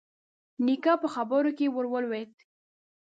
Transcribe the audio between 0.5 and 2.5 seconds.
نيکه په خبره کې ور ولوېد: